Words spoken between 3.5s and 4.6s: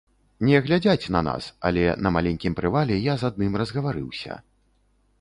разгаварыўся.